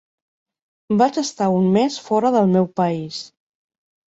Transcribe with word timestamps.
Vaig 1.01 1.19
estar 1.23 1.49
un 1.57 1.69
mes 1.75 1.99
fora 2.07 2.33
del 2.37 2.51
meu 2.57 2.69
país. 2.81 3.21